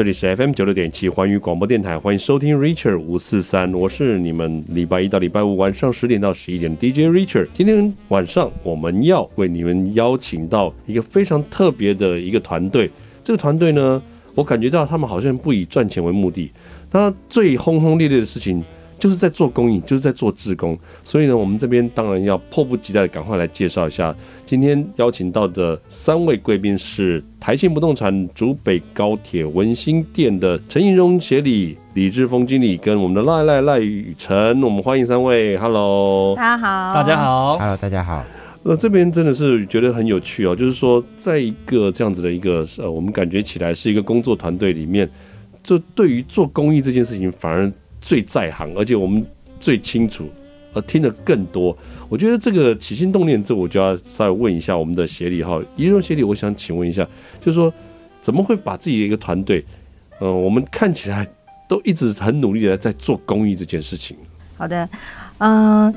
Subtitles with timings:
[0.00, 7.48] 这里是 FM 九六点七环宇广播电台，欢迎收听 Richard 五四三，我是你们礼拜一到礼拜五晚上十点到十一点 DJ Richard。
[7.52, 12.90] 今天晚上我们要为你们邀请到一个非常特别的一个团队，
[13.22, 14.02] 这个团队呢，
[14.34, 16.50] 我感觉到他们好像不以赚钱为目的，
[16.90, 18.64] 那最轰轰烈烈的事情。
[19.00, 24.14] 就是在做公益，就是在做志工，所以呢，我们这边当然要迫不及待的赶快来介绍一下
[24.44, 38.22] 今天邀请到的三位贵宾是台庆不动产竹北高铁文心店的陈盈荣协理、李志峰经理跟我们的赖赖赖雨辰，我们欢迎三位，Hello，大家好，大家好，Hello，大家好。
[38.62, 45.08] 那这边真的是觉得很有趣哦，就是说，在一个这样子的一个呃，我们感觉起来是一个工作团队里面，
[45.62, 47.72] 就对于做公益这件事情，反而。
[48.00, 49.24] 最在行，而且我们
[49.58, 50.28] 最清楚，
[50.72, 51.76] 而听得更多。
[52.08, 57.06] 我觉得这个起心动念，这我就要再问一下我们的协理哈，移动协理，我想请问一下，
[57.40, 57.72] 就是说
[58.20, 59.64] 怎么会把自己的一个团队，
[60.18, 61.26] 呃，我们看起来
[61.68, 64.16] 都一直很努力的在做公益这件事情。
[64.56, 64.88] 好的，
[65.38, 65.94] 嗯、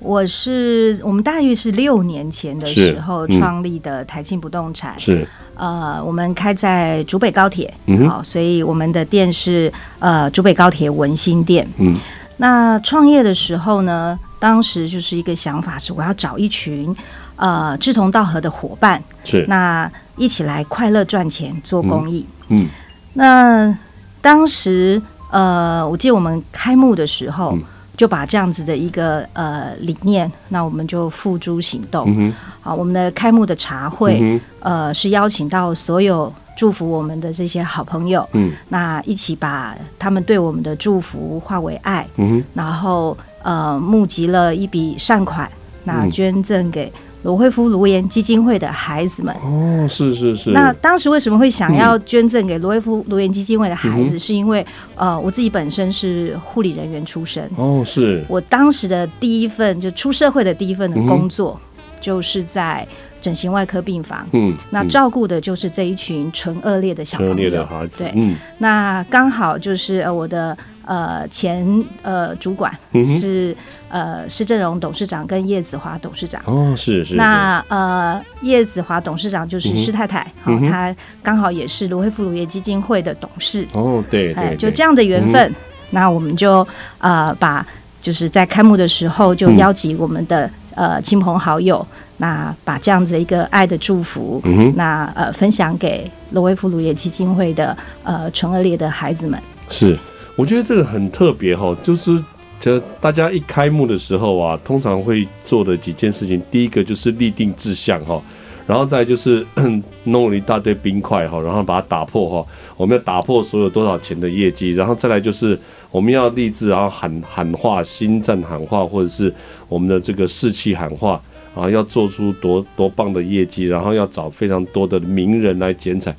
[0.00, 5.26] 我是我们大约是六年前的时候创立的台庆不动产，是。
[5.56, 11.66] 呃，我们开在竹北高铁，好、嗯哦，所以我们的店是呃竹北高铁文心店。
[11.78, 11.96] 嗯，
[12.36, 16.94] 那创业的时候呢，当时就是一个想法是我要找一群
[17.34, 19.44] 呃志同道合的伙伴，是。
[19.48, 22.24] 那一起来快乐赚钱做公益。
[22.46, 22.68] 嗯，嗯。
[23.14, 23.78] 那
[24.20, 27.52] 当时呃，我记得我们开幕的时候。
[27.56, 27.62] 嗯
[27.98, 32.04] 就把这样子的一个呃理念，那我们就付诸行动。
[32.16, 45.50] 嗯、好，我们的开幕的茶会，嗯、呃，是邀请到所有祝福我们的这些好朋友，嗯，那一起把他们对我们的祝福化为爱，嗯，然后呃募集了一笔善款，
[45.82, 46.92] 那捐赠给。
[47.22, 50.50] 罗惠夫卢颜基金会的孩子们哦，是是是。
[50.50, 54.16] 那当时为什么会想要捐赠给罗惠夫卢颜基金会的孩子？
[54.16, 62.86] 嗯、是因为呃，我自己本身是护理人员出身哦，是我当时的第一份就出社会的第一份的工作，嗯、就是在
[63.20, 64.26] 整形外科病房。
[64.32, 67.32] 嗯，那照顾的就是这一群纯恶劣的小朋友。
[67.32, 68.04] 恶劣的孩子。
[68.04, 70.56] 对，嗯，那刚好就是呃我的。
[70.88, 72.72] 呃，前呃主管
[73.20, 73.54] 是、
[73.90, 76.40] 嗯、呃施正荣董事长跟叶子华董事长。
[76.46, 77.14] 哦，是是。
[77.14, 83.66] 那呃叶子华董事长就是施太太，好、嗯哦，他刚好也是罗慧富乳业基金会的董事。
[83.74, 85.50] 哦，对对，对、呃，就这样的缘分。
[85.50, 85.54] 嗯、
[85.90, 86.66] 那我们就
[86.96, 87.66] 呃把
[88.00, 99.38] 就是在开幕的时候就邀集我们的、嗯、呃亲朋好友，那把这样子的一个爱的祝福，嗯、那呃分享给罗威夫乳业基金会的呃纯恶劣的孩子们，
[99.68, 99.98] 是。
[100.38, 102.16] 我觉得这个很特别哈，就是
[102.60, 108.22] 这大家一开幕的时候啊，通常会做的几件事情，第一个就是立定志向哈，
[108.64, 109.44] 然后再就是
[110.04, 115.58] 弄了一大堆冰块哈，然后把它打破哈，我们要打破所有多少钱的业绩，然后再来就是
[115.90, 119.34] 我们要立志，然后喊喊话，心战喊话，或者是
[119.68, 121.20] 我们的这个士气喊话
[121.52, 126.14] 啊，要做出多多棒的业绩，然后要找非常多的名人来剪彩。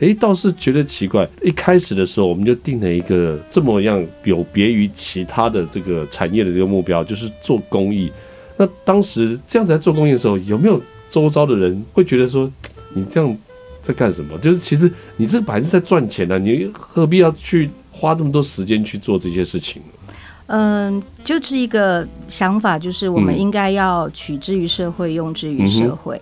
[0.00, 1.28] 哎，倒是觉得奇怪。
[1.42, 8.10] 一开始的时候，我们就定了一个这么样有别于其他的这个产业的这个目标，就是做公益。
[8.56, 12.50] 那当时这样子在做公益的时候，有没有周遭的人会觉得说，
[12.94, 13.36] 你这样
[13.80, 14.36] 在干什么？
[14.38, 19.80] 就是其实你这本来是在赚钱的，你何必要去花这么多时间去做这些事情？
[20.46, 26.20] 嗯，就是一个想法，就是我们应该要取之于社会，用之于社会。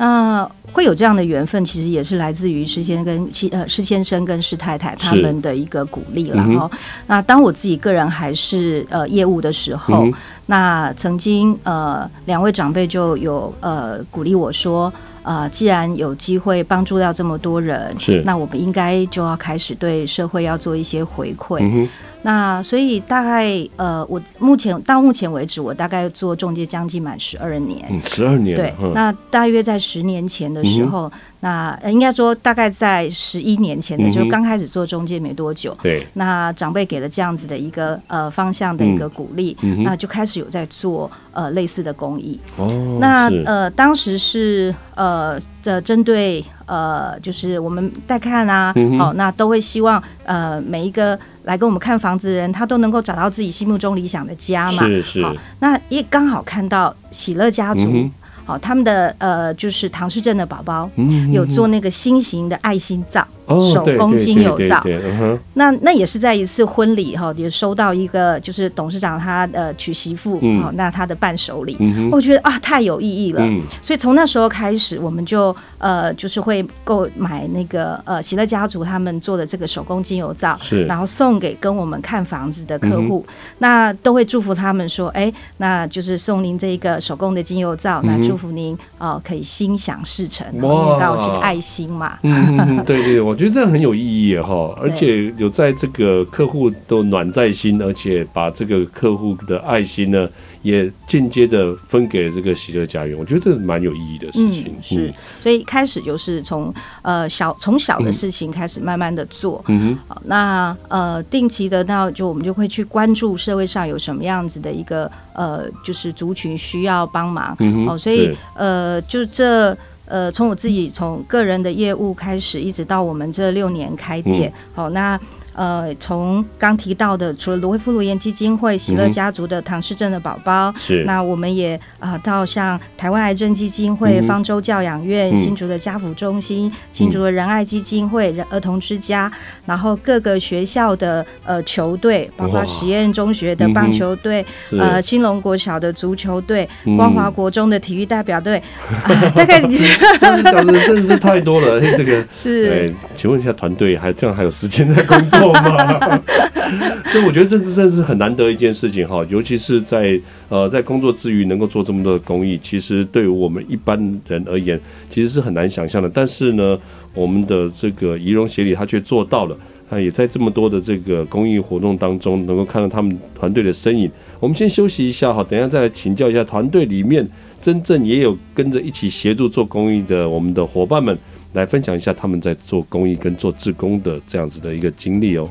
[0.00, 6.78] 那会有这样的缘分，其实也是来自于施先跟施呃施先生跟施太太他们的一个鼓励了哈、嗯。
[7.08, 10.14] 那当我自己个人还是呃业务的时候，嗯、
[10.46, 14.92] 那曾经呃两位长辈就有呃鼓励我说，
[15.24, 21.58] 呃既然有机会帮助到这么多人，是那我们应该就要开始对社会要做一些回馈。
[21.62, 21.88] 嗯
[22.22, 23.46] 那所以大概
[23.76, 31.08] 呃，我目前到目前为止，我大概做中介将近满十二年，嗯，十二年，对，那大约在十年前的时候。
[31.08, 35.76] 嗯那应该说，大概在十一年前的时候，刚开始做中介没多久。
[35.80, 36.04] 对。
[36.14, 42.40] 那长辈给了这样子的一个呃方向的一个鼓励，那就开始有在做呃类似的公益。
[42.56, 42.98] 哦。
[43.00, 54.82] 那呃当时是呃这针对呃就是我们带看啊，哦那都会希望呃每一个来跟我们看房子的人，他都能够找到自己心目中理想的家嘛。
[54.82, 55.22] 是是。
[55.22, 58.10] 好，那也刚好看到喜乐家族。
[58.48, 60.90] 好，他们的呃，就是唐氏症的宝宝
[61.30, 63.28] 有做那个新型的爱心脏，
[63.60, 64.78] 手工精油皂。
[64.78, 73.40] 哦、那那也是在一次婚礼哈，也收到一个就是董事长他呃娶媳妇，嗯、那他的伴手礼，嗯、我觉得啊太有意义了。
[73.42, 80.84] 嗯、所以从那时候开始，我们就呃就是会购买那个呃喜乐家族他们做的这个手工精油皂，是。
[80.86, 92.18] 然后送给跟我们看房子的客户，嗯、那都会祝福他们说，哎，那就是送您这一个手工的精油皂，嗯、那祝福您哦可以心想事成，然后遇到是个爱心嘛。
[92.22, 100.28] 嗯，对对，我觉得这样很有意义哈，而且有在这个客户都暖在心，而且把这个客户的爱心呢。
[100.60, 104.74] 也间接的分给了这个喜乐家园，我觉得这是蛮有意义的事情。
[104.76, 109.64] 嗯、是，所以一开始就是从呃小从小的事情开始慢慢的做。
[109.68, 109.98] 嗯哼。
[110.08, 117.54] 好，那呃定期的那就我们就会去关注社会上有什么样子的一个呃就是族群需要帮忙。
[117.60, 117.94] 嗯哼。
[117.94, 119.74] 哦，所以呃就这
[120.08, 124.52] 呃从我自己从个人的业务开始，一直到我们这六年开店。
[124.74, 125.20] 好、嗯，那。
[125.58, 139.28] 呃，从刚提到的，除了罗慧夫卢颜基金会、喜乐家族的唐氏症的宝宝，是、嗯、那我们也啊、呃，到像台湾癌症基金会、嗯、方舟教养院、嗯、新竹的家扶中心、新竹的仁爱基金会、人儿童之家，
[139.66, 148.62] 然后各个学校的呃球队，包括实验中学的棒球队，嗯、呃，兴隆国小的足球队，嗯、光华国中的体育代表队，
[149.34, 152.24] 大概讲的真的是太多了，这个。
[152.30, 152.70] 是。
[152.70, 155.47] 哎，请问一下团队，还这样还有时间在工作？
[157.10, 164.78] 所以我觉得这真的是很难得一件事情哈，尤其是在呃在工作之余能够做这么多的公益，其实对于我们一般人而言，
[165.08, 166.10] 其实是很难想象的。
[166.12, 166.78] 但是呢，
[167.14, 169.56] 我们的这个仪容协理他却做到了，
[169.88, 174.10] 他也在这么多的这个公益活动当中，能够看到他们团队的身影。
[174.38, 177.26] 我们先休息一下哈，等一下再来请教一下团队里面
[177.60, 181.16] 真正也有跟着一起协助做公益的我们的伙伴们。
[181.52, 185.50] 来分享一下他们在做公益跟做志工的这样子的一个经历哦。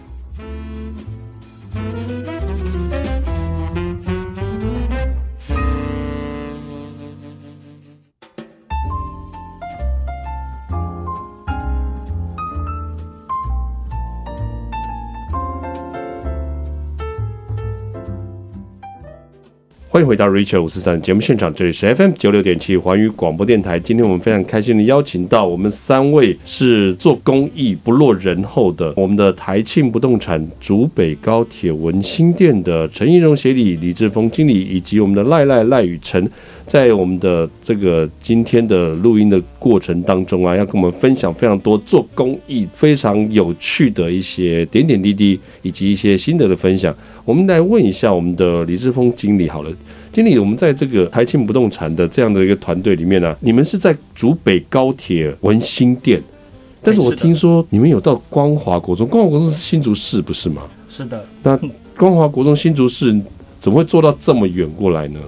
[19.89, 23.79] 欢迎回到 Richard 五四三节目现场，这里是 FM 九六点七环宇广播电台。
[23.79, 36.29] 今天我们非常开心的邀请到我们三位是做公益不落人后的我们的台庆不动产竹北高铁文心店的陈仪容协理李志峰经理，以及我们的赖赖赖雨辰。
[36.67, 46.93] 在我们的这个今天的录音的过程当中啊，要跟我们分享非常多做公益非常有趣的一些点点滴滴，以及一些心得的分享。
[47.23, 49.71] 我们来问一下我们的李志峰经理好了，
[50.11, 56.21] 经理，我们在这个台庆不动产的这样的一个团队里面呢、啊，你们是在竹北高铁文心店，
[56.81, 60.63] 但是我听说你们有到光华国中，光华国中是新竹市不是吗？
[60.89, 61.23] 是的。
[61.43, 61.55] 那
[61.97, 63.15] 光华国中新竹市
[63.59, 65.19] 怎么会做到这么远过来呢？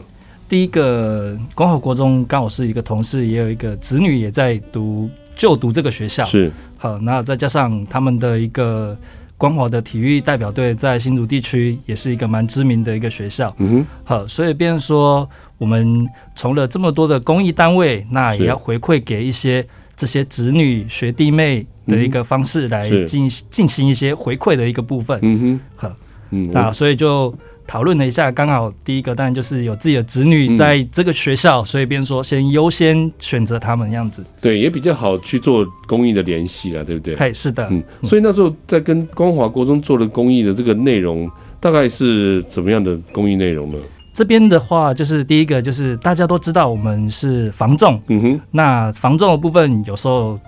[0.47, 6.25] 第一个光华国中刚好是一个同事，也有一个子女也在读就读这个学校。
[6.25, 8.97] 是好，那再加上他们的一个
[9.39, 13.55] 光华的体育代表队在新竹地区也是一个蛮知名的一个学校。
[13.57, 15.27] 嗯哼，好，所以变成说
[15.57, 16.05] 我们
[16.35, 19.65] 从了这么多的公益单位，那也要回馈给一些
[19.95, 25.17] 这些子女学弟妹的一个方式来进进行一些回馈的一个部分。
[25.21, 25.95] 嗯哼，好，
[26.31, 27.33] 嗯，那所以就。
[27.69, 34.25] 讨论了一下，刚好第一个当然就是有自己的子女在这个学校，嗯、所以便说先优先选择他们样子。
[34.41, 37.15] 对，也比较好去做公益的联系了，对不对？
[37.15, 37.67] 嘿，是的。
[37.69, 43.77] 嗯，所以那时候在跟光华国中做的公益的这个内容，大概是怎么样的公益内容呢？
[44.15, 50.39] 这边的话，就是第一个就是大家都知道我们是防重，嗯哼，那防重的部分有时候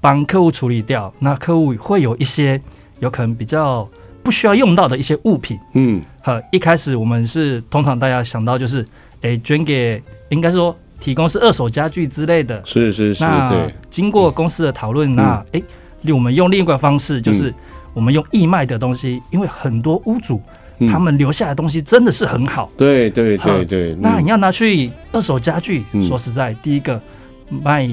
[0.00, 2.62] 帮客户处理掉，那客户会有一些
[3.00, 3.88] 有可能比较。
[4.26, 8.82] 不需要用到的一些物品，嗯，好，一开始我们是通常大家想到就是，
[9.22, 15.62] 哎、欸，捐给，应该说提供是二手家具之类的，是是是，那，经过公司的讨论，嗯、那哎、
[16.02, 17.54] 欸，我们用另一个方式，就是
[17.94, 20.42] 我们用义卖的东西，嗯、因为很多屋主、
[20.78, 27.00] 嗯、他们留下来的东西真的是很好，对对对对，嗯、那你要拿去二手家具，嗯、说实在，第一个
[27.48, 27.88] 卖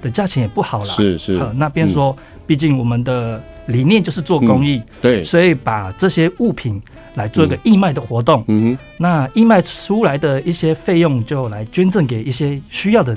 [0.00, 2.16] 的价钱也不好了，是是，那边说，
[2.46, 3.42] 毕、嗯、竟我们的。
[3.68, 6.78] 理念就是做公益，嗯、对，所以把这些物品
[7.14, 13.16] 来做一个义卖的活动，嗯哼，那义卖出来的一些费用就来捐赠给一些需要的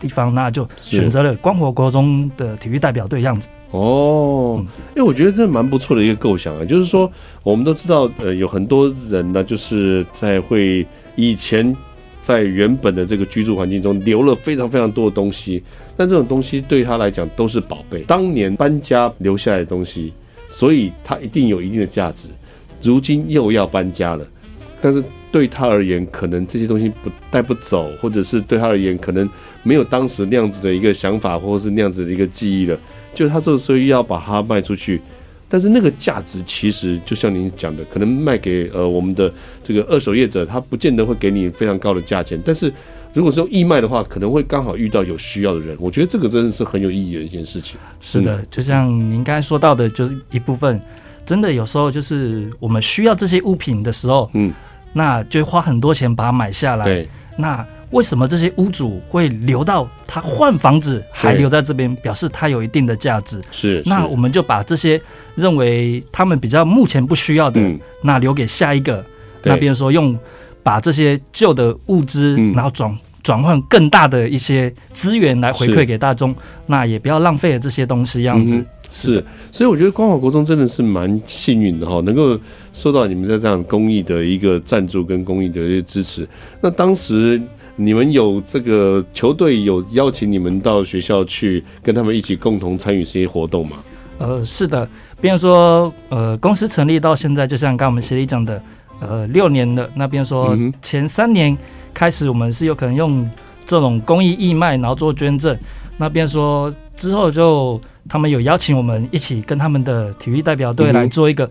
[0.00, 3.48] 地方，那就选择了光火国中的体育代表队样子。
[3.70, 4.60] 哦，
[4.96, 7.08] 因为我觉得这蛮不错的一个构想啊，就是说
[7.44, 11.64] 我们都知道，呃，有很多人呢，就是在会以前
[12.24, 15.62] 在原本的这个居住环境中留了非常非常多的东西，
[15.94, 20.10] 但这种东西对他来讲都是宝贝，当年搬家留下来的东西，
[20.48, 22.28] 所以它一定有一定的价值。
[22.80, 24.26] 如今又要搬家了，
[24.80, 29.28] 但是对他而言，可能这些东西不带不走，或者是对他而言，可能
[29.62, 32.78] 没有当时那样子的一个想法，或者是那样子的一个记忆了。
[33.12, 35.02] 就他这个时候要把它卖出去。
[35.48, 39.32] 但是那个价值其实就像您讲的，可能卖给呃我们的
[39.62, 42.40] 这个二手业者，他不见得会给你非常高的价钱。
[42.44, 42.72] 但是
[43.12, 45.76] 如果是用义卖的话，可能会刚好遇到有需要的人。
[45.78, 47.76] 我觉得这个真的是很有意义的一件事情。
[48.00, 50.80] 是的，就像您刚才说到的，就是一部分
[51.24, 54.52] 真的有时候就是我们需要这些物品的时候，嗯，
[54.92, 56.84] 那就花很多钱把它买下来。
[56.84, 57.64] 对，那。
[57.90, 61.94] 为什么这些屋主会留到他换房子还留在这边？
[61.96, 63.40] 表示他有一定的价值。
[63.52, 65.00] 是，那我们就把这些
[65.36, 67.60] 认为他们比较目前不需要的，
[68.02, 69.04] 那留给下一个。
[69.44, 70.18] 那比如说用
[70.62, 76.34] 把这些旧的物资，然后转转换更大的一些资源来回馈给大众，
[76.66, 78.22] 那也不要浪费了这些东西。
[78.24, 82.38] 样子是，所以我觉得光华国中真的是蛮幸运的哈，能够
[82.72, 86.28] 受到你们在这样公益的一个赞助跟公益的一些支持。
[86.60, 87.40] 那当时。
[87.76, 93.78] 你们有这个球队有邀请你们到学校去跟他们一起共同参与这些活动吗？
[94.18, 94.88] 呃，是的，
[95.20, 98.62] 比如说，呃，公司成立到现在，就像刚刚我们协理讲的，
[99.00, 99.90] 呃，六年了。
[99.96, 101.56] 那比如说前三年
[101.92, 103.28] 开始，我们是有可能用
[103.66, 105.58] 这种公益义卖，然后做捐赠。
[105.96, 111.50] 那比如说之后就他们有邀请我们一起跟他们的体育代表队来做一个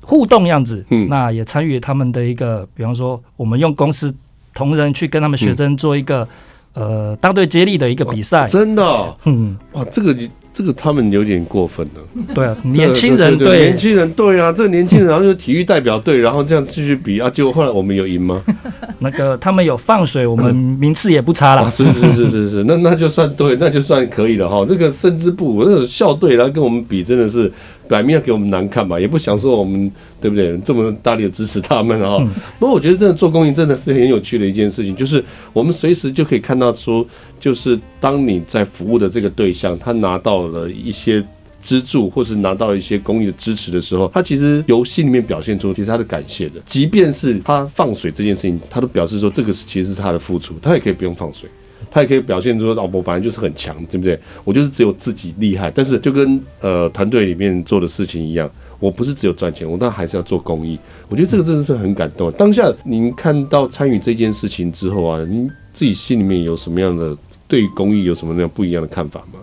[0.00, 0.84] 互动样子。
[0.90, 4.12] 嗯，那也参与他们的一个，比方说我们用公司。
[4.54, 6.26] 同仁去跟他们学生做一个、
[6.74, 10.16] 嗯、呃大队接力的一个比赛，真的、哦，嗯，哇，这个
[10.52, 12.34] 这个他们有点过分了。
[12.34, 18.42] 对啊，年轻人对，年轻人对啊，这个年轻人然后就体育代表队，然后这样继续比啊，结果后来我们有赢吗？
[19.00, 21.70] 那个他们有放水，我们名次也不差了。
[21.70, 24.64] 是是是是是，那那就算对，那就算可以了哈。
[24.68, 27.50] 这个生支部那种校队来跟我们比，真的是。
[27.88, 30.56] 摆明要给我们难看嘛，也不想说我们对不对？
[30.58, 32.18] 这么大力的支持他们啊。
[32.58, 35.22] 不过我觉得真的做公益真的是很有趣的一件事情，就是
[35.52, 37.06] 我们随时就可以看到说，
[37.38, 41.24] 就是当你在服务的这个对象，他拿到了一些
[41.60, 46.60] 资助，或是拿到了一些公益的支持的时候，他其实由心里面表现出其实他的感谢的。
[46.66, 51.48] 即便是他放水这件事情，他都表示说这个是其实是他的付出，他也可以不用放水。
[51.90, 54.18] 他也可以表现出哦，我反正就是很强，对不对？
[54.44, 60.78] 我就是只有自己厉害，但是就跟呃团队里面做的事情一样，我不是只有赚钱，我当然还是要做公益。
[61.08, 62.30] 我觉得这个真的是很感动。
[62.32, 69.38] 当下您看到参与这件事情之后啊，您自己心里面有什么样的对公益有什么样不一样的看法吗？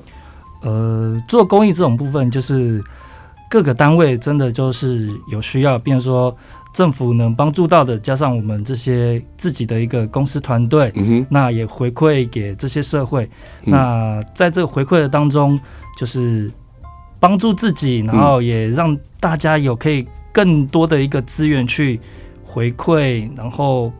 [0.62, 2.84] 呃，做公益这种部分，就是
[3.50, 6.36] 各个单位真的就是有需要，比如说。
[6.74, 13.30] 政府能帮助到的，加上我们这些自己的一个公司团队，嗯，那也回馈给这些社会。
[13.66, 15.60] 嗯、那在这个回馈的当中，
[15.98, 16.52] 就是
[17.20, 22.00] 帮助自己，然后也让大家有可以更多的一个资源去
[22.44, 23.92] 回馈，然后。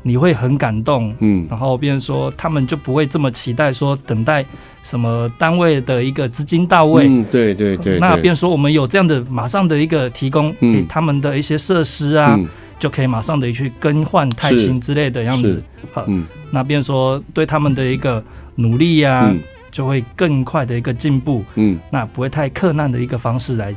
[0.00, 4.46] 你会很感动，嗯，然后变成说他们就不会这么期待说等待
[4.88, 19.40] 什么单位的一个资金到位，嗯，对对对，那比如说我们有这样的马上的一个提供给他们的一些设施啊，嗯、就可以马上的去更换钛芯之类的样子，好，嗯，那比如说对他们的一个努力呀、啊，嗯、
[19.70, 23.76] 就会更快的一个进步，嗯，那不会太克难的一个方式来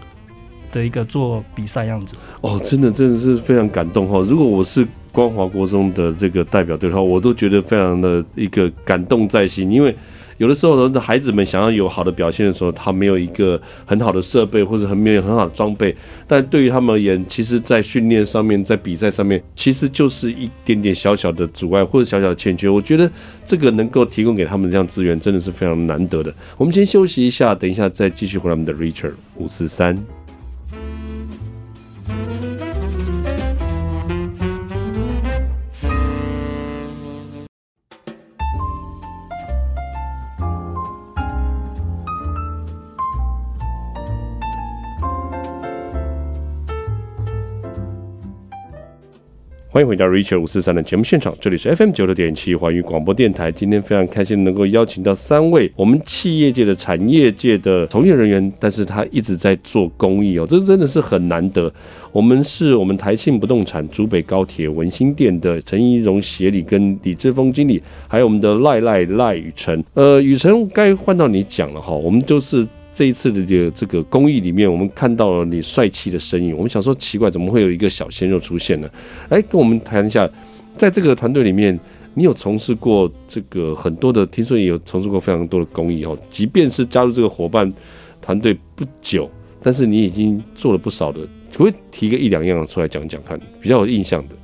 [0.72, 4.88] 的一个做比赛样子，哦，真的真的是非常感动哈，如果我是。
[5.14, 9.94] 光华国中的这个代表队的话，我都觉得非常的一个感动在心，因为
[10.42, 15.96] 有的时候孩子们想要有好的表现的时候，他没有一个很好的设备或者很没有很好的装备，
[16.28, 22.68] 但对于他们而言，其实在训练上面，在比赛上面，其实就是一点点小小的阻碍或者小小的欠缺。
[22.68, 23.08] 我觉得
[23.46, 26.34] 这个能够提供给他们这样资源，真的是非常难得的。
[26.58, 30.21] 我们先休息一下，等一下再继续回来我们的 Richard 五四三。
[49.82, 53.52] 欢迎回到 Richard 五四三的节目现场，这里是 FM 九六点七环宇广播电台。
[53.52, 61.74] 今天非常开心能够邀请到三位我们企业界的产业界的从业人员，但是他一直在做公益哦，这真的是很难得。
[62.12, 69.84] 我们是我们台庆不动产、竹北高铁、文心店的陈怡蓉协理跟李志峰经理，还有我们的赖赖赖雨辰。
[69.96, 72.68] 呃，雨辰该换到你讲了哈，我们就是。
[72.94, 76.56] 这一次的这个公益里面，我们看到了你帅气的身影。
[76.56, 78.90] 我们想说奇怪，怎么会有一个小鲜肉出现呢？
[79.30, 80.30] 来跟我们谈一下，
[80.78, 81.80] 在这个团队里面，
[82.14, 86.18] 你有从事过这个很多的，听说也有从事过非常多的公益哦。
[86.30, 87.72] 即便是加入这个伙伴
[88.22, 89.30] 团队不久，
[89.64, 91.22] 但是你已经做了不少的，
[91.52, 94.36] 可不可以提个一两样出来讲讲看，比较有印象的？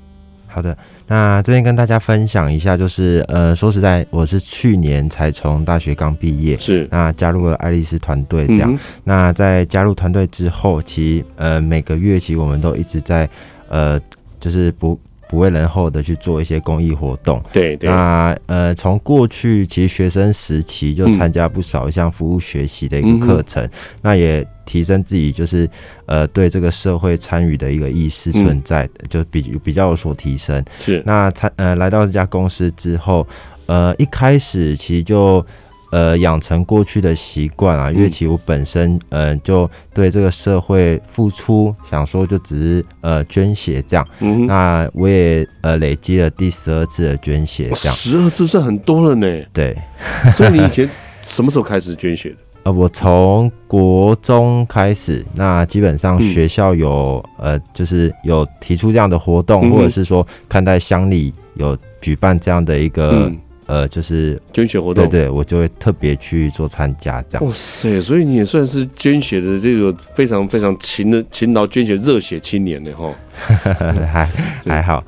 [0.47, 0.75] 好的，
[1.05, 8.73] 那这边跟大家分享一下，就是呃，说实在，我是去年才从大学刚毕业，是那加入了爱丽丝团队这样。
[8.73, 13.29] 嗯、那在加入团队之后，其实呃每个月其实我们都一直在
[13.69, 13.99] 呃，
[14.39, 14.99] 就是不。
[15.29, 17.89] 不为人后的去做一些公益活动，对对。
[17.89, 23.69] 那呃，从过去其实学生时期就参加不少像服务学习的一个课程，嗯、
[24.01, 25.69] 那也提升自己就是
[26.05, 30.63] 呃对这个社会参与的一个意识存在，嗯、就比比较有所提升。
[30.79, 31.03] 是。
[31.05, 33.27] 那参呃来到这家公司之后，
[33.65, 35.46] 呃一开始其实就。
[35.89, 44.06] 呃，养成过去的习惯啊，因为其实我本身呃就对这个社会付出，想说就只是呃捐血这样。
[44.20, 47.96] 嗯，那我也呃累积了第十二次的捐血，这样。
[47.96, 49.27] 十二次算很多了呢。
[49.53, 49.77] 对，
[50.36, 50.89] 所以你以前
[51.25, 52.36] 什么时候开始捐血的？
[52.63, 63.32] 呃，我从国中开始，那基本上学校有、嗯、呃就是有提出这样的活动，嗯、或者是说看待乡里有举办这样的一个。
[63.67, 67.45] 嗯呃，就是捐血活动，对对，我就会特别去做参加这样。
[67.45, 73.13] 哇塞，所以你也算是捐血的这个非常非常勤的勤劳捐血热血青年呢，哈。
[74.12, 74.29] 还
[74.65, 75.03] 还好。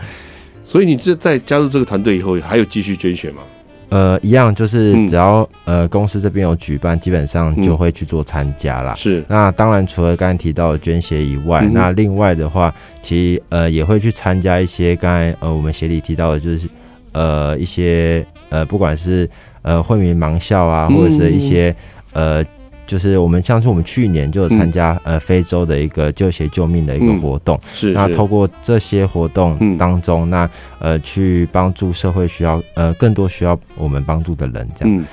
[0.65, 3.41] 所以你这在加入这个团队以后，还有继续捐血吗？
[3.87, 8.93] 呃，一样，就是只要、嗯、呃公司这边有举办，基本上就会去做参加啦。
[8.93, 9.23] 是。
[9.29, 16.67] 那当然，除了刚才提到的捐血以外，嗯、那另外的话，其实呃也会去参加一些刚才呃我们协理提到的，就是
[17.13, 18.25] 呃一些。
[18.49, 19.29] 呃，不管是
[19.61, 21.73] 呃惠民盲校啊，或者是一些、
[22.13, 22.45] 嗯、呃，
[22.85, 27.93] 就是我们像是我们去年就有参加、嗯、呃非洲的一个救血救命的一个活动，嗯、是，是。
[27.93, 34.97] 那透过这些活动当中，嗯、那呃去帮助社会需要呃更多需要我们帮助的人，这样。
[34.97, 35.05] 嗯，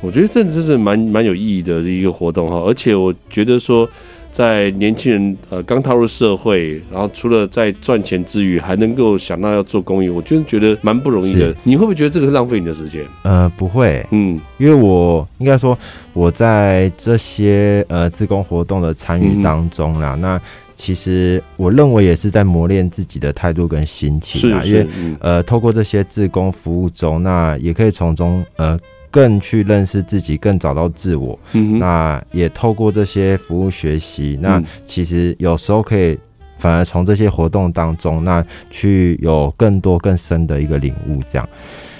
[0.00, 3.88] 我觉得这真是蛮蛮有意义的一个活动哈，而且我觉得说。
[4.32, 11.54] 在年轻人呃刚踏入社会，然后除了在赚钱之余，还能够想到要做公益，我就是觉得蛮不容易的。
[11.64, 13.04] 你会不会觉得这个是浪费你的时间？
[13.24, 15.78] 呃，不会，嗯，因为我应该说
[16.12, 20.40] 我在这些呃自工活动的参与当中啦，嗯、那
[20.76, 28.78] 其实我认为也是在磨练自己的态度跟心情啊，是是因为、嗯、呃透过这些自工服务中，那也可以从中呃。
[29.10, 31.38] 更去认识自己，更找到自我。
[31.52, 36.18] 嗯哼，那也透过这些服务学习，那其实有时候可以
[36.56, 41.20] 反而从这些活动当中，那去有更多更深的一个领悟。
[41.28, 41.48] 这样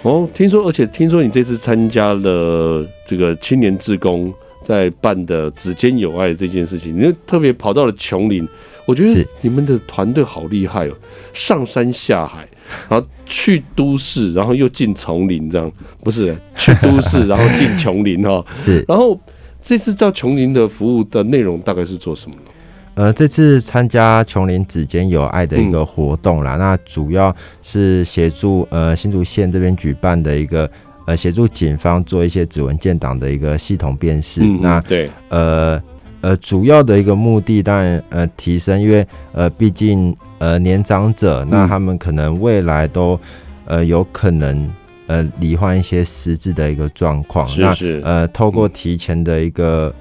[0.03, 8.49] 哦，听说，而且听说你这次参加了这个青年志工在办的“指尖有爱”这件事情，你就特别跑到了琼林。
[8.91, 10.95] 我觉得你们的团队好厉害哦，
[11.33, 12.49] 上山下海。
[12.89, 15.69] 然后去都市，然后又进丛林，这样
[16.05, 18.45] 不是去都市， 然后进琼林哈。
[18.55, 18.85] 是。
[18.87, 19.19] 然后
[19.61, 22.43] 这次到琼林的服务的内容大概是做什么呢？
[22.95, 30.71] 呃，这次参加琼林指尖有爱的一个活动啦，嗯、那主要是协助呃新竹县这边举办的一个
[31.07, 34.43] 呃协助警方做一些指纹建档的一个系统辨识。
[34.45, 35.83] 嗯、那对呃。
[36.21, 43.19] 呃，主要的一个目的当然呃提升，因为呃毕竟呃年长者，那他们可能未来都
[43.67, 44.71] 呃有可能
[45.07, 49.95] 呃罹患一些失智的一个状况，是是那呃透过提前的一个、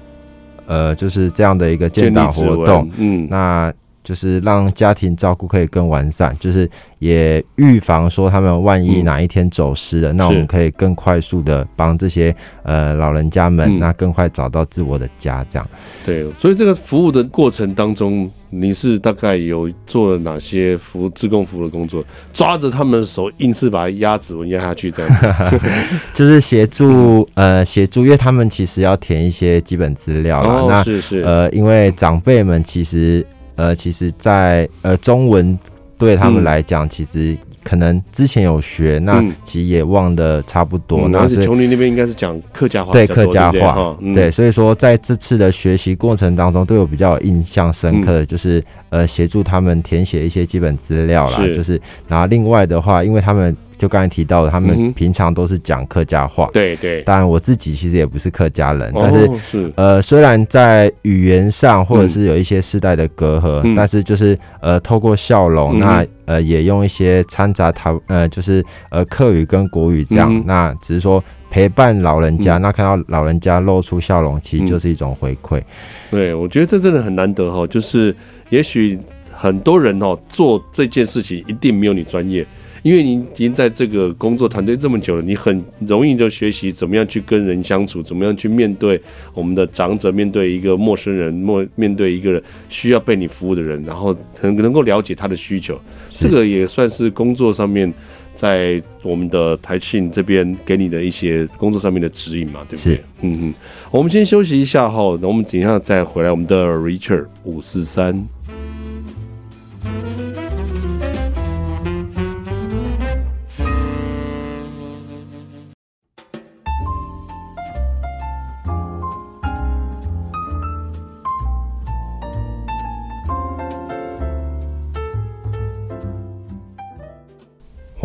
[0.66, 3.72] 嗯、呃就是这样的一个建档活动，嗯，那。
[4.10, 6.68] 就是让家庭照顾可以更完善，就是
[6.98, 15.68] 也预防说他们万一哪一天走失了，嗯、那我们可以更快速的帮这些呃老人家们，嗯、那更快找到自我的家，这样。
[16.04, 22.04] 对，所以这个服务的过程当中，你是大概有做了哪些服务、自贡服务的工作？
[22.32, 25.10] 抓着他们的手，硬是把鸭指纹压下去，这样。
[26.12, 30.50] 就是协助呃协助，因为他们其实要填一些基本资料啦。
[30.62, 33.24] 哦、那是是呃，因为长辈们其实。
[33.60, 35.58] 呃，其实在，在呃中文
[35.98, 41.02] 对他们来讲，嗯、其实可能之前有学，那其实也忘得差不多。
[41.02, 53.54] 嗯、那是琼林那边应该是讲客家话，对客家话，对，对，所以说在这次的学习过程当中，对我比较印象深刻的，就是、嗯、呃协助他们填写一些基本资料啦，是就是然后另外的话，因为他们。
[53.80, 56.44] 就刚才提到的，他们平常都是讲客家话。
[56.48, 57.00] 嗯、对对。
[57.00, 75.64] 当然，我自己其实也不是客家人，哦、但是，是呃，虽然在语言上或者是有一些世代的隔阂，嗯、但是就是呃，透过笑容，嗯、那呃，也用一些掺杂台呃，就是呃，客语跟国语这样，嗯、那只是说陪伴老人家，嗯、那看到老人家露出笑容，其实就是一种回馈、嗯。
[76.10, 78.14] 对，我觉得这真的很难得哈，就是
[78.50, 78.98] 也许
[79.32, 82.46] 很多人哦做这件事情一定没有你专业。
[82.82, 89.00] 因为你已经在这个工作团队这么久了，你很容易就学习怎么样去跟人相处，怎么样去面对
[89.34, 97.92] 我们的长者，面对一个陌生人，面面对一个需要被你服务的人，然后能能够了解他的需求，这个也算是工作上面。
[98.32, 102.94] 在我们的台庆这边给你的一些工作上面的指引嘛，对不对？
[103.20, 103.54] 嗯嗯。
[103.90, 106.30] 我们先休息一下哈，那我们等一下再回来。
[106.30, 108.26] 我们的 Richard 五四三。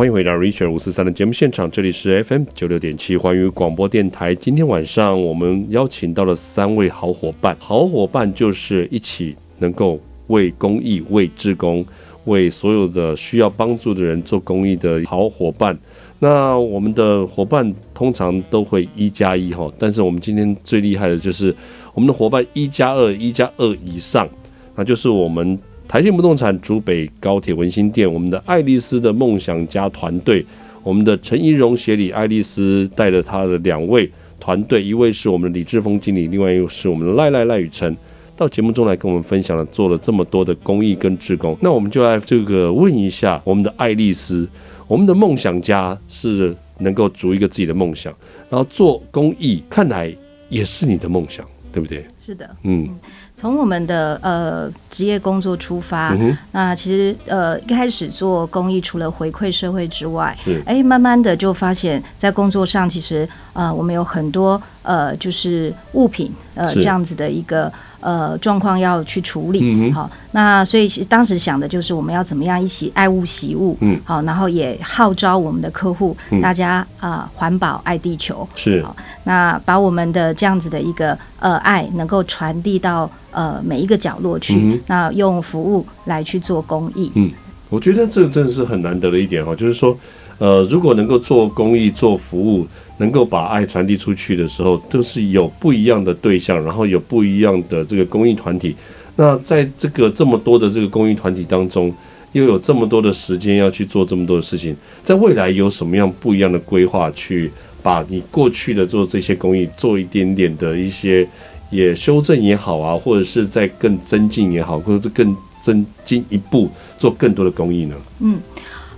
[0.06, 4.32] 欢迎回到 Richard 五四三的节目现场，这里是 FM 九六点七环宇广播电台。
[4.36, 11.84] 今天晚上我们邀请到了三位好伙伴，好伙伴就是一起能够为公益、为志工、
[12.26, 15.76] 为所有的需要帮助的人做公益的好伙伴。
[16.20, 21.52] 那我们的伙伴通常都会一加一哈，但是我们今天最厉害的就是
[21.92, 24.28] 我们的伙伴一加二、一加二以上，
[24.76, 25.58] 那就是我们。
[25.88, 30.44] 台庆不动产竹北高铁文心店，我们的爱丽丝的梦想家团队，
[30.82, 37.96] 我们的陈怡蓉协理爱丽丝带着他的两位团队，一位是我们的李志峰经理，另外一位是我们的赖赖赖雨辰，
[38.36, 41.56] 到节目中来跟我们分享了做了这么多的公益跟志工。
[41.60, 44.46] 那我们就来这个问一下我们的爱丽丝，
[44.88, 48.12] 我们的梦想家是能够逐一个自己的梦想，
[48.50, 50.12] 然后做公益，看来
[50.48, 52.04] 也是你的梦想，对不对？
[52.20, 52.90] 是的，嗯。
[53.36, 67.70] 从我们的呃职业工作出发，嗯、那其实呃一开始做公益，除了回馈社会之外，哎，慢慢的就发现，在工作上其实呃我们有很多呃就是物品呃这样子的一个。
[68.06, 87.28] 呃，状况要去处理，嗯、好，那所以当时想的就是我们要怎么样一起爱物惜物，嗯，好，然后也号召我们的客户，嗯、大家啊环、呃、保爱地球，是，好，那把我们的这样子的一个呃爱能够传递到呃每一个角落去，嗯、那用服务来去做公益，嗯，
[87.68, 89.98] 我觉得这真的是很难得的一点哈，就是说，
[90.38, 92.64] 呃，如果能够做公益做服务。
[92.98, 98.74] 能够把爱传递出去的时候，都是有不一样的对象，然后有不一样的这个公益团体。
[99.16, 101.94] 那在这个这么多的这个公益团体当中，
[102.32, 107.50] 又有这么多的时间要去做这么多的事情，在未来有什么样不一样的规划，去
[107.82, 111.26] 把你过去的做这些公益做一点点的一些
[111.70, 117.94] 也修正也好啊，或者是在更增进也好，或者是更增进一步做更多的公益呢？
[118.20, 118.38] 嗯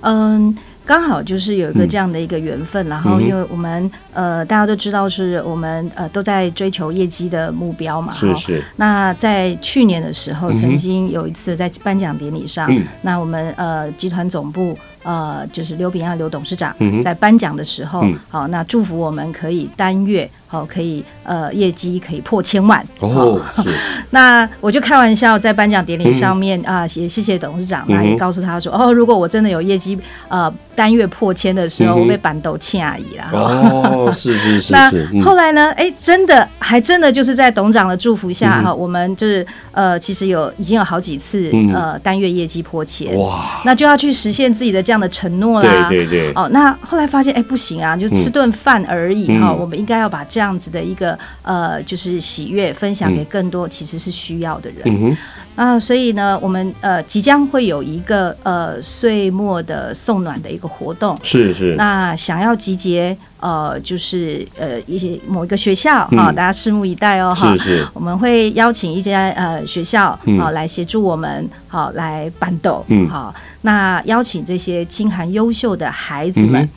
[0.01, 0.57] 嗯。
[0.89, 8.65] 刚好就是有一个这样的一个缘分，嗯、然后因为我们呃大家都知道是我们呃都在追求业绩的目标嘛，是是。
[8.77, 14.79] 那在去年的时候，曾经有一次在颁奖典礼上，嗯、那我们呃集团总部。
[15.03, 18.19] 呃，就是刘炳亚刘董事长在颁奖的时候，好、嗯。
[18.31, 22.85] 哦，那祝福我们可以单月好、哦、可以呃业绩可以破千万。
[23.01, 23.41] 哦。
[23.57, 23.71] 是，
[24.11, 33.31] 那我就开玩笑在颁奖典礼上面、嗯、啊，也谢谢董事长，那也告诉他说，哦，如果我真的有业绩呃单月破千的时候，嗯、我被板豆欠而已啦。
[33.33, 34.73] 哦， 是是是，是。
[34.73, 35.71] 那后来呢？
[35.77, 43.17] 哎，真的还真的就是在董事长的祝福下哈、嗯，我们就是呃其实有已经有好几次呃单月业绩破千。
[43.17, 44.99] 哇，那就要去实现自己的这样。
[44.99, 54.81] 的承诺啦，对对对，哦，那后来发现，哎，不行啊，就吃顿饭而已哈、嗯哦，我们应该要把这样子的一个呃，就是喜悦分享给更多其实是需要的人。
[54.87, 55.17] 嗯
[55.59, 61.75] 啊，所以呢，我们呃即将会有一个呃岁末的送暖的一个活动，是是。
[61.77, 67.57] 那想要集结呃，就是呃一些某一个学校啊、嗯哦，大家拭目以待哦哈。
[67.57, 67.89] 是是。
[67.93, 73.35] 我们会邀请一家呃学校啊、嗯哦、来协助我们，好、哦、来办斗，嗯好、哦。
[73.63, 76.63] 那邀请这些清寒优秀的孩子们。
[76.63, 76.69] 嗯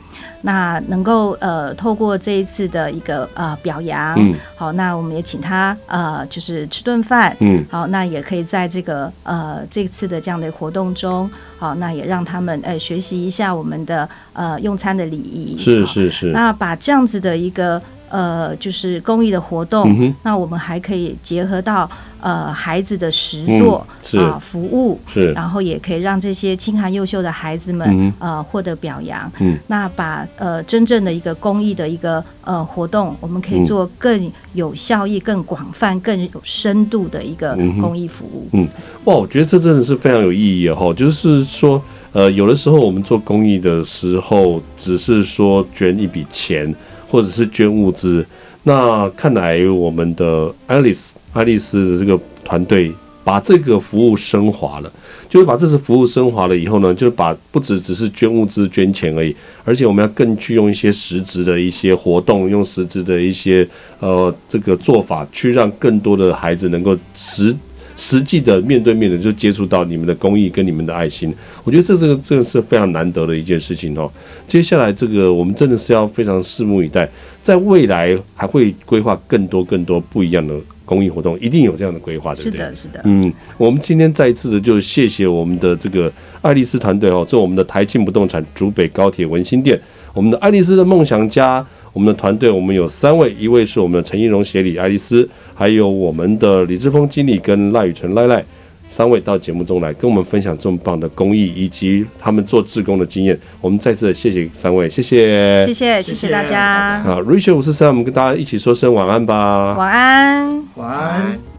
[0.42, 17.80] 那能够呃透过这一次的一个呃表扬，嗯，好，那我们也请他呃就是吃顿饭，嗯，好，那也可以在这个呃这次的这样的活动中，好，那也让他们呃学习一下我们的呃用餐的礼仪，是是是，那把这样子的一个
[18.12, 21.90] 呃就是公益的活动，嗯，那我们还可以结合到。
[22.22, 29.28] 呃，孩子的实作、嗯、啊，服务是，然后也可以让这些清寒优秀的孩子们、嗯、呃获得表扬。
[29.40, 38.46] 嗯，那把呃真正的一个公益的一个呃活动，我们可以做更有效益、更广泛、更有深度的一个公益服务。
[38.52, 38.68] 嗯，
[39.02, 40.94] 哇，我觉得这真的是非常有意义哈。
[40.94, 46.72] 就是说，呃，有的时候我们做公益的时候，只是说捐一笔钱，
[47.12, 48.24] 或者是捐物资。
[48.62, 51.12] 那看来我们的爱丽丝。
[51.34, 52.92] 爱丽丝的这个团队
[53.24, 54.92] 把这个服务升华了，
[55.30, 63.66] 就是把这次服务升华了以后呢，就是把不只只是捐物资、捐钱而已，而且我们要更去用一些实质的一些活动，用实质的一些
[64.00, 67.56] 呃这个做法，去让更多的孩子能够实
[67.96, 71.34] 实际的面对面的就接触到你们的公益跟你们的爱心。
[71.64, 74.10] 我觉得这这个这个是非常难得的一件事情哦。
[74.46, 77.08] 接下来这个我们真的是要非常拭目以待，
[77.42, 80.54] 在未来还会规划更多更多不一样的。
[80.84, 82.58] 公益活动一定有这样的规划，对不对？
[82.58, 83.00] 是的，是的。
[83.04, 89.80] 嗯，我们今天再一次的就谢谢我们的这个爱丽丝团队哦，这我们的台庆不动产竹北高铁文心店，
[90.12, 98.44] 我们的爱丽丝的梦想家，我们的团队我们有三位，一位是我们的陈一荣协理爱丽丝，还有我们的李志峰经理跟赖宇辰赖赖。
[98.88, 107.00] 三位到节目中来跟我们分享这么棒的公益以及他们做志工的经验，我们再次谢谢三位，谢谢，谢谢，谢谢大家。
[107.02, 109.74] 好，Rachel 五四三，我们跟大家一起说声晚安吧。
[109.78, 111.51] 晚安，晚安。